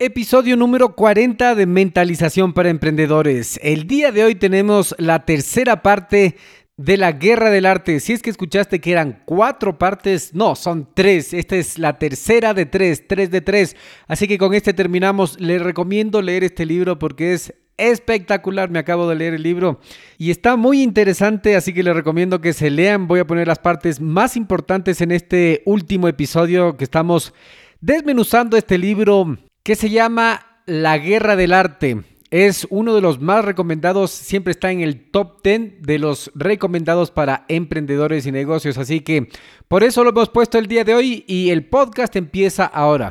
[0.00, 3.58] Episodio número 40 de Mentalización para Emprendedores.
[3.64, 6.36] El día de hoy tenemos la tercera parte
[6.76, 7.98] de la Guerra del Arte.
[7.98, 11.34] Si es que escuchaste que eran cuatro partes, no, son tres.
[11.34, 13.74] Esta es la tercera de tres, tres de tres.
[14.06, 15.40] Así que con este terminamos.
[15.40, 18.70] Les recomiendo leer este libro porque es espectacular.
[18.70, 19.80] Me acabo de leer el libro
[20.16, 23.08] y está muy interesante, así que les recomiendo que se lean.
[23.08, 27.34] Voy a poner las partes más importantes en este último episodio que estamos
[27.80, 29.36] desmenuzando este libro
[29.68, 32.02] que se llama La Guerra del Arte.
[32.30, 37.10] Es uno de los más recomendados, siempre está en el top 10 de los recomendados
[37.10, 38.78] para emprendedores y negocios.
[38.78, 39.28] Así que
[39.68, 43.10] por eso lo hemos puesto el día de hoy y el podcast empieza ahora.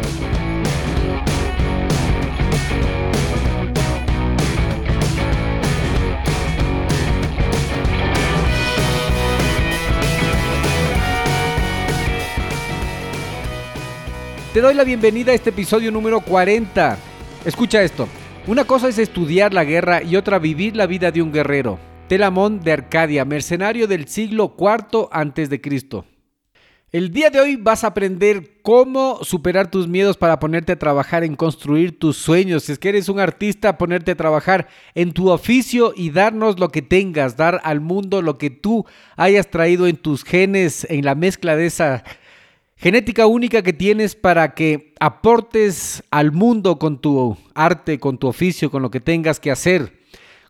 [14.53, 16.97] Te doy la bienvenida a este episodio número 40.
[17.45, 18.09] Escucha esto.
[18.47, 21.79] Una cosa es estudiar la guerra y otra vivir la vida de un guerrero.
[22.09, 26.05] Telamón de Arcadia, mercenario del siglo IV Cristo.
[26.91, 31.23] El día de hoy vas a aprender cómo superar tus miedos para ponerte a trabajar
[31.23, 32.63] en construir tus sueños.
[32.63, 36.67] Si es que eres un artista, ponerte a trabajar en tu oficio y darnos lo
[36.67, 38.85] que tengas, dar al mundo lo que tú
[39.15, 42.03] hayas traído en tus genes, en la mezcla de esa
[42.81, 48.71] Genética única que tienes para que aportes al mundo con tu arte, con tu oficio,
[48.71, 49.99] con lo que tengas que hacer.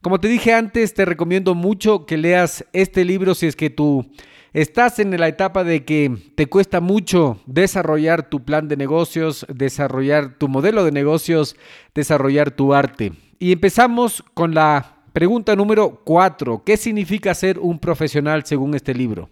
[0.01, 4.09] Como te dije antes, te recomiendo mucho que leas este libro si es que tú
[4.53, 10.37] estás en la etapa de que te cuesta mucho desarrollar tu plan de negocios, desarrollar
[10.37, 11.57] tu modelo de negocios,
[11.93, 13.11] desarrollar tu arte.
[13.39, 16.63] Y empezamos con la pregunta número 4.
[16.65, 19.29] ¿Qué significa ser un profesional según este libro?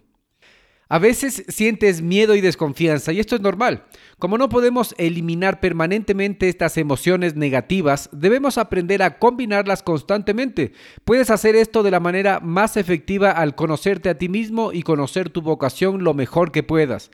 [0.92, 3.84] A veces sientes miedo y desconfianza y esto es normal.
[4.18, 10.72] Como no podemos eliminar permanentemente estas emociones negativas, debemos aprender a combinarlas constantemente.
[11.04, 15.30] Puedes hacer esto de la manera más efectiva al conocerte a ti mismo y conocer
[15.30, 17.12] tu vocación lo mejor que puedas.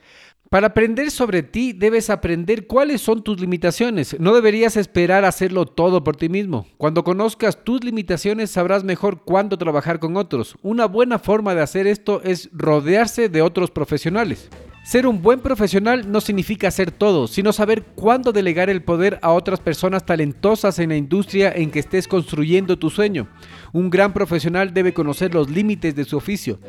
[0.49, 4.17] Para aprender sobre ti debes aprender cuáles son tus limitaciones.
[4.21, 6.67] No deberías esperar hacerlo todo por ti mismo.
[6.79, 10.57] Cuando conozcas tus limitaciones sabrás mejor cuándo trabajar con otros.
[10.63, 14.49] Una buena forma de hacer esto es rodearse de otros profesionales.
[14.85, 19.33] Ser un buen profesional no significa hacer todo, sino saber cuándo delegar el poder a
[19.33, 23.27] otras personas talentosas en la industria en que estés construyendo tu sueño.
[23.73, 26.61] Un gran profesional debe conocer los límites de su oficio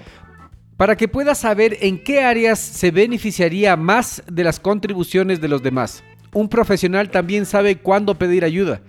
[0.77, 5.63] para que puedas saber en qué áreas se beneficiaría más de las contribuciones de los
[5.63, 6.03] demás.
[6.33, 8.81] Un profesional también sabe cuándo pedir ayuda.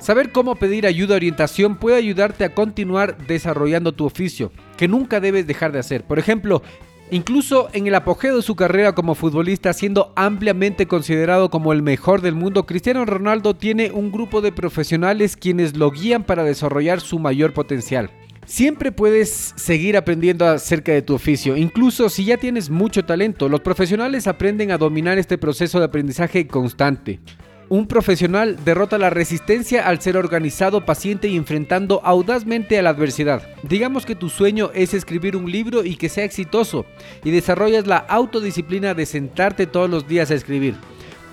[0.00, 5.20] Saber cómo pedir ayuda o orientación puede ayudarte a continuar desarrollando tu oficio, que nunca
[5.20, 6.04] debes dejar de hacer.
[6.04, 6.62] Por ejemplo,
[7.10, 12.20] Incluso en el apogeo de su carrera como futbolista, siendo ampliamente considerado como el mejor
[12.20, 17.18] del mundo, Cristiano Ronaldo tiene un grupo de profesionales quienes lo guían para desarrollar su
[17.18, 18.10] mayor potencial.
[18.48, 23.46] Siempre puedes seguir aprendiendo acerca de tu oficio, incluso si ya tienes mucho talento.
[23.46, 27.20] Los profesionales aprenden a dominar este proceso de aprendizaje constante.
[27.68, 33.42] Un profesional derrota la resistencia al ser organizado, paciente y enfrentando audazmente a la adversidad.
[33.64, 36.86] Digamos que tu sueño es escribir un libro y que sea exitoso,
[37.24, 40.74] y desarrollas la autodisciplina de sentarte todos los días a escribir.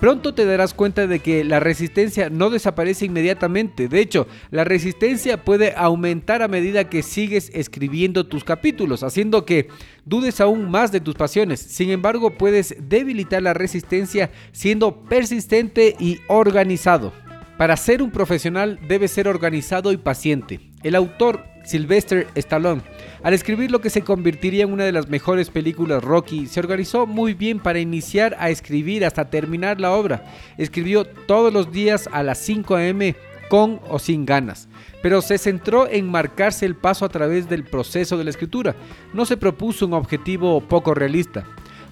[0.00, 3.88] Pronto te darás cuenta de que la resistencia no desaparece inmediatamente.
[3.88, 9.68] De hecho, la resistencia puede aumentar a medida que sigues escribiendo tus capítulos, haciendo que
[10.04, 11.60] dudes aún más de tus pasiones.
[11.60, 17.12] Sin embargo, puedes debilitar la resistencia siendo persistente y organizado.
[17.58, 20.60] Para ser un profesional debes ser organizado y paciente.
[20.82, 22.82] El autor Sylvester Stallone.
[23.22, 27.06] Al escribir lo que se convertiría en una de las mejores películas Rocky, se organizó
[27.06, 30.22] muy bien para iniciar a escribir hasta terminar la obra.
[30.58, 33.00] Escribió todos los días a las 5 am
[33.48, 34.68] con o sin ganas,
[35.02, 38.74] pero se centró en marcarse el paso a través del proceso de la escritura.
[39.14, 41.44] No se propuso un objetivo poco realista.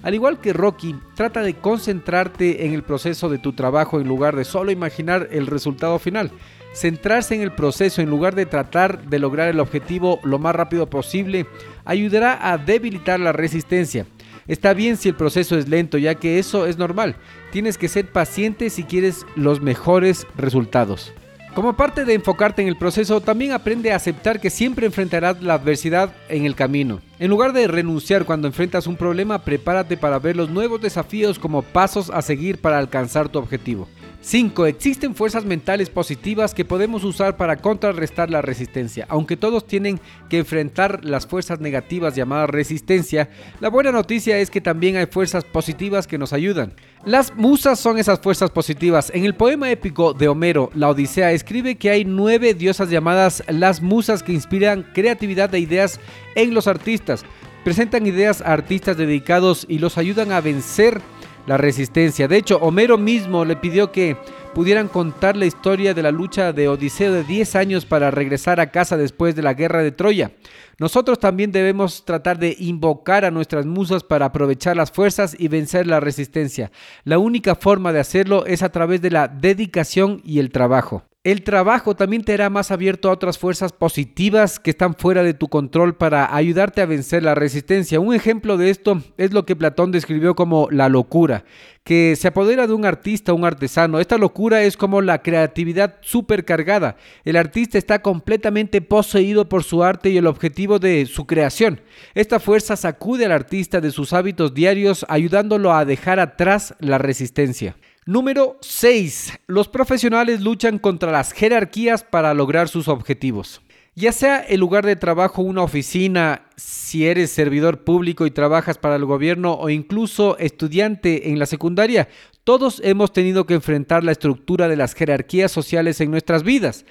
[0.05, 4.35] Al igual que Rocky, trata de concentrarte en el proceso de tu trabajo en lugar
[4.35, 6.29] de solo imaginar el resultado final.
[6.75, 10.87] Centrarse en el proceso en lugar de tratar de lograr el objetivo lo más rápido
[10.91, 11.47] posible
[11.85, 14.05] ayudará a debilitar la resistencia.
[14.47, 17.15] Está bien si el proceso es lento, ya que eso es normal.
[17.51, 21.15] Tienes que ser paciente si quieres los mejores resultados.
[21.55, 25.53] Como parte de enfocarte en el proceso, también aprende a aceptar que siempre enfrentarás la
[25.53, 26.99] adversidad en el camino.
[27.17, 31.61] En lugar de renunciar cuando enfrentas un problema, prepárate para ver los nuevos desafíos como
[31.61, 33.87] pasos a seguir para alcanzar tu objetivo.
[34.25, 34.65] 5.
[34.65, 39.05] Existen fuerzas mentales positivas que podemos usar para contrarrestar la resistencia.
[39.07, 39.99] Aunque todos tienen
[40.29, 43.29] que enfrentar las fuerzas negativas llamadas resistencia,
[43.59, 46.73] la buena noticia es que también hay fuerzas positivas que nos ayudan.
[47.05, 49.11] Las musas son esas fuerzas positivas.
[49.13, 53.83] En el poema épico de Homero, La Odisea, escribe que hay nueve diosas llamadas las
[53.83, 55.99] musas que inspiran creatividad e ideas
[56.33, 57.23] en los artistas.
[57.63, 60.99] Presentan ideas a artistas dedicados y los ayudan a vencer
[61.45, 62.27] la resistencia.
[62.27, 64.17] De hecho, Homero mismo le pidió que
[64.53, 68.71] pudieran contar la historia de la lucha de Odiseo de 10 años para regresar a
[68.71, 70.31] casa después de la guerra de Troya.
[70.77, 75.87] Nosotros también debemos tratar de invocar a nuestras musas para aprovechar las fuerzas y vencer
[75.87, 76.71] la resistencia.
[77.03, 81.03] La única forma de hacerlo es a través de la dedicación y el trabajo.
[81.25, 85.33] El trabajo también te hará más abierto a otras fuerzas positivas que están fuera de
[85.33, 87.99] tu control para ayudarte a vencer la resistencia.
[87.99, 91.43] Un ejemplo de esto es lo que Platón describió como la locura,
[91.83, 93.99] que se apodera de un artista un artesano.
[93.99, 96.95] Esta locura es como la creatividad supercargada.
[97.23, 101.81] El artista está completamente poseído por su arte y el objetivo de su creación.
[102.13, 107.75] Esta fuerza sacude al artista de sus hábitos diarios, ayudándolo a dejar atrás la resistencia.
[108.07, 109.33] Número 6.
[109.47, 113.61] Los profesionales luchan contra las jerarquías para lograr sus objetivos.
[113.95, 118.97] Ya sea el lugar de trabajo, una oficina, si eres servidor público y trabajas para
[118.97, 122.07] el gobierno o incluso estudiante en la secundaria,
[122.43, 126.85] todos hemos tenido que enfrentar la estructura de las jerarquías sociales en nuestras vidas.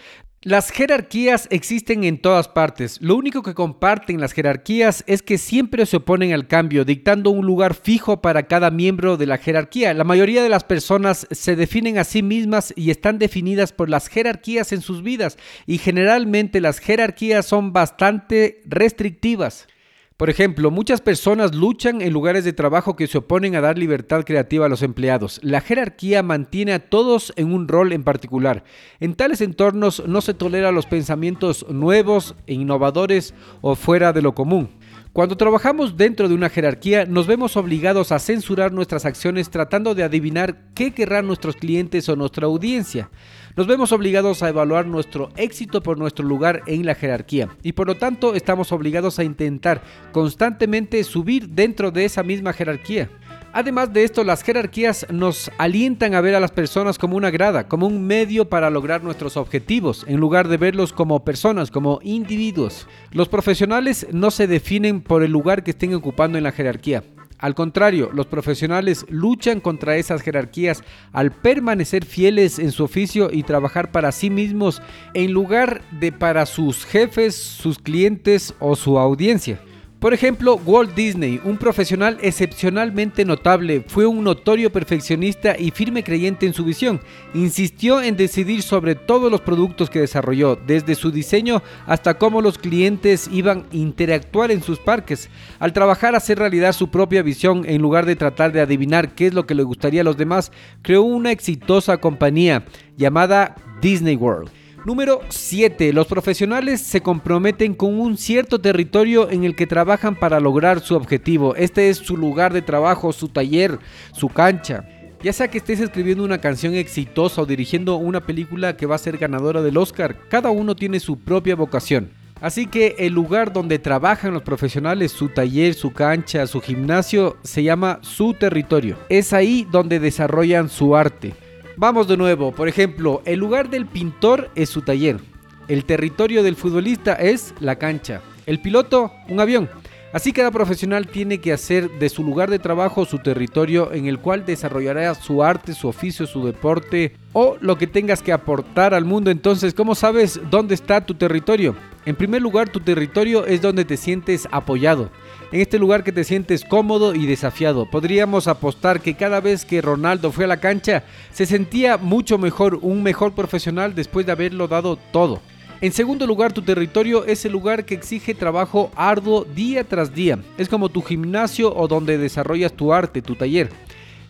[0.45, 3.01] Las jerarquías existen en todas partes.
[3.01, 7.47] Lo único que comparten las jerarquías es que siempre se oponen al cambio, dictando un
[7.47, 9.95] lugar fijo para cada miembro de la jerarquía.
[9.95, 14.09] La mayoría de las personas se definen a sí mismas y están definidas por las
[14.09, 19.67] jerarquías en sus vidas y generalmente las jerarquías son bastante restrictivas.
[20.17, 24.23] Por ejemplo, muchas personas luchan en lugares de trabajo que se oponen a dar libertad
[24.23, 25.41] creativa a los empleados.
[25.43, 28.63] La jerarquía mantiene a todos en un rol en particular.
[29.01, 34.37] En tales entornos no se tolera los pensamientos nuevos e innovadores o fuera de lo
[34.37, 34.71] común.
[35.15, 40.03] Cuando trabajamos dentro de una jerarquía, nos vemos obligados a censurar nuestras acciones tratando de
[40.03, 43.11] adivinar qué querrán nuestros clientes o nuestra audiencia.
[43.55, 47.87] Nos vemos obligados a evaluar nuestro éxito por nuestro lugar en la jerarquía y por
[47.87, 53.09] lo tanto estamos obligados a intentar constantemente subir dentro de esa misma jerarquía.
[53.57, 57.69] Además de esto, las jerarquías nos alientan a ver a las personas como una grada,
[57.69, 62.89] como un medio para lograr nuestros objetivos, en lugar de verlos como personas, como individuos.
[63.13, 67.05] Los profesionales no se definen por el lugar que estén ocupando en la jerarquía.
[67.39, 73.45] Al contrario, los profesionales luchan contra esas jerarquías al permanecer fieles en su oficio y
[73.45, 74.83] trabajar para sí mismos
[75.15, 79.61] en lugar de para sus jefes, sus clientes o su audiencia.
[80.05, 86.45] Por ejemplo, Walt Disney, un profesional excepcionalmente notable, fue un notorio perfeccionista y firme creyente
[86.45, 87.01] en su visión.
[87.33, 92.59] Insistió en decidir sobre todos los productos que desarrolló, desde su diseño hasta cómo los
[92.59, 95.31] clientes iban a interactuar en sus parques.
[95.59, 99.29] Al trabajar a hacer realidad su propia visión en lugar de tratar de adivinar qué
[99.29, 102.67] es lo que le gustaría a los demás, creó una exitosa compañía
[102.99, 104.51] llamada Disney World.
[104.85, 105.95] Número 7.
[105.95, 110.95] Los profesionales se comprometen con un cierto territorio en el que trabajan para lograr su
[110.95, 111.57] objetivo.
[111.57, 113.79] Este es su lugar de trabajo, su taller,
[114.13, 114.87] su cancha.
[115.23, 118.99] Ya sea que estés escribiendo una canción exitosa o dirigiendo una película que va a
[118.99, 122.11] ser ganadora del Oscar, cada uno tiene su propia vocación.
[122.43, 127.63] Así que el lugar donde trabajan los profesionales, su taller, su cancha, su gimnasio, se
[127.63, 128.99] llama su territorio.
[129.09, 131.33] Es ahí donde desarrollan su arte.
[131.77, 135.19] Vamos de nuevo, por ejemplo, el lugar del pintor es su taller,
[135.67, 139.69] el territorio del futbolista es la cancha, el piloto un avión.
[140.13, 144.21] Así cada profesional tiene que hacer de su lugar de trabajo su territorio en el
[144.21, 149.05] cual desarrollará su arte, su oficio, su deporte o lo que tengas que aportar al
[149.05, 149.33] mundo.
[149.33, 151.75] Entonces, ¿cómo sabes dónde está tu territorio?
[152.07, 155.11] En primer lugar, tu territorio es donde te sientes apoyado.
[155.55, 157.87] En este lugar que te sientes cómodo y desafiado.
[157.89, 162.81] Podríamos apostar que cada vez que Ronaldo fue a la cancha, se sentía mucho mejor,
[162.83, 165.41] un mejor profesional después de haberlo dado todo.
[165.81, 170.41] En segundo lugar, tu territorio es el lugar que exige trabajo arduo día tras día.
[170.59, 173.69] Es como tu gimnasio o donde desarrollas tu arte, tu taller.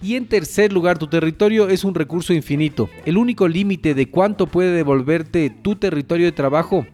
[0.02, 2.90] Y en tercer lugar, tu territorio es un recurso infinito.
[3.06, 6.86] El único límite de cuánto puede devolverte tu territorio de trabajo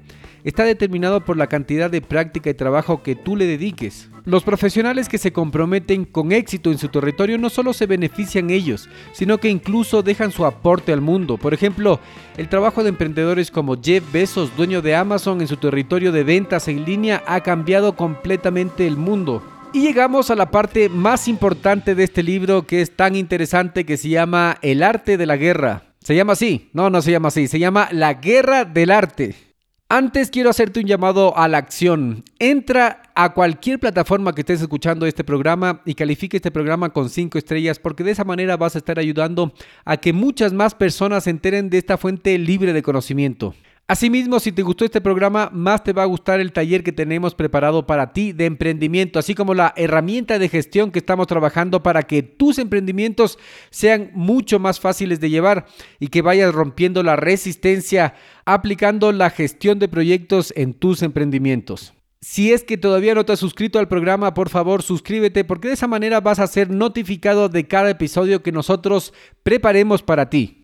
[0.45, 4.10] está determinado por la cantidad de práctica y trabajo que tú le dediques.
[4.25, 8.89] Los profesionales que se comprometen con éxito en su territorio no solo se benefician ellos,
[9.13, 11.39] sino que incluso dejan su aporte al mundo.
[11.39, 12.01] Por ejemplo,
[12.37, 16.69] el trabajo de emprendedores como Jeff Bezos, dueño de Amazon en su territorio de ventas
[16.69, 19.43] en línea, ha cambiado completamente el mundo.
[19.73, 23.97] Y llegamos a la parte más importante de este libro que es tan interesante que
[23.97, 25.85] se llama El arte de la guerra.
[26.01, 26.71] ¿Se llama así?
[26.73, 29.50] No, no se llama así, se llama La guerra del arte.
[29.93, 32.23] Antes quiero hacerte un llamado a la acción.
[32.39, 37.37] Entra a cualquier plataforma que estés escuchando este programa y califique este programa con 5
[37.37, 39.53] estrellas porque de esa manera vas a estar ayudando
[39.85, 43.53] a que muchas más personas se enteren de esta fuente libre de conocimiento.
[43.91, 47.35] Asimismo, si te gustó este programa, más te va a gustar el taller que tenemos
[47.35, 52.05] preparado para ti de emprendimiento, así como la herramienta de gestión que estamos trabajando para
[52.05, 53.37] que tus emprendimientos
[53.71, 55.67] sean mucho más fáciles de llevar
[55.99, 61.93] y que vayas rompiendo la resistencia aplicando la gestión de proyectos en tus emprendimientos.
[62.21, 65.75] Si es que todavía no te has suscrito al programa, por favor suscríbete porque de
[65.75, 70.60] esa manera vas a ser notificado de cada episodio que nosotros preparemos para ti.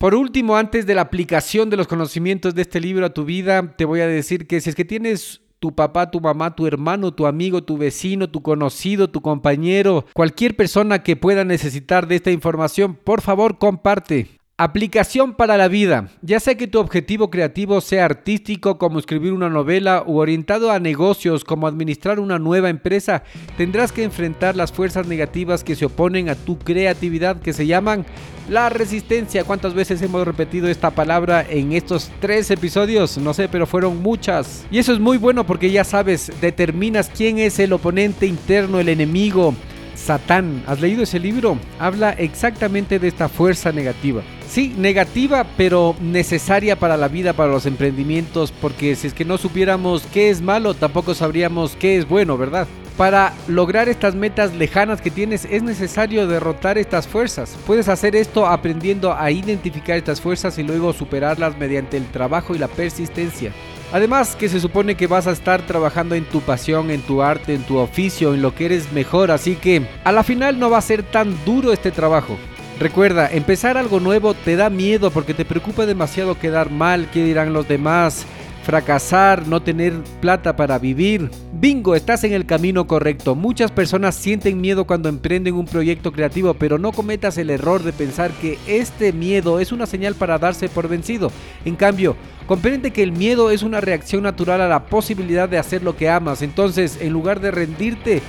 [0.00, 3.74] Por último, antes de la aplicación de los conocimientos de este libro a tu vida,
[3.76, 7.12] te voy a decir que si es que tienes tu papá, tu mamá, tu hermano,
[7.12, 12.30] tu amigo, tu vecino, tu conocido, tu compañero, cualquier persona que pueda necesitar de esta
[12.30, 14.40] información, por favor comparte.
[14.56, 16.08] Aplicación para la vida.
[16.22, 20.80] Ya sea que tu objetivo creativo sea artístico como escribir una novela o orientado a
[20.80, 23.22] negocios como administrar una nueva empresa,
[23.58, 28.06] tendrás que enfrentar las fuerzas negativas que se oponen a tu creatividad que se llaman
[28.50, 29.44] la resistencia.
[29.44, 33.16] ¿Cuántas veces hemos repetido esta palabra en estos tres episodios?
[33.16, 34.66] No sé, pero fueron muchas.
[34.70, 38.88] Y eso es muy bueno porque ya sabes, determinas quién es el oponente interno, el
[38.88, 39.54] enemigo.
[39.94, 40.62] Satán.
[40.66, 41.58] ¿Has leído ese libro?
[41.78, 44.22] Habla exactamente de esta fuerza negativa.
[44.48, 49.36] Sí, negativa, pero necesaria para la vida, para los emprendimientos, porque si es que no
[49.36, 52.66] supiéramos qué es malo, tampoco sabríamos qué es bueno, ¿verdad?
[53.00, 57.56] Para lograr estas metas lejanas que tienes es necesario derrotar estas fuerzas.
[57.66, 62.58] Puedes hacer esto aprendiendo a identificar estas fuerzas y luego superarlas mediante el trabajo y
[62.58, 63.52] la persistencia.
[63.90, 67.54] Además que se supone que vas a estar trabajando en tu pasión, en tu arte,
[67.54, 70.76] en tu oficio, en lo que eres mejor, así que a la final no va
[70.76, 72.36] a ser tan duro este trabajo.
[72.78, 77.54] Recuerda, empezar algo nuevo te da miedo porque te preocupa demasiado quedar mal, qué dirán
[77.54, 78.26] los demás,
[78.62, 81.30] fracasar, no tener plata para vivir.
[81.52, 83.34] Bingo, estás en el camino correcto.
[83.34, 87.92] Muchas personas sienten miedo cuando emprenden un proyecto creativo, pero no cometas el error de
[87.92, 91.30] pensar que este miedo es una señal para darse por vencido.
[91.64, 95.82] En cambio, comprende que el miedo es una reacción natural a la posibilidad de hacer
[95.82, 96.42] lo que amas.
[96.42, 98.22] Entonces, en lugar de rendirte,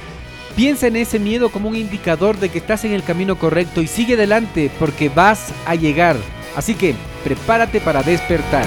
[0.56, 3.88] Piensa en ese miedo como un indicador de que estás en el camino correcto y
[3.88, 6.18] sigue adelante porque vas a llegar.
[6.56, 8.66] Así que prepárate para despertar.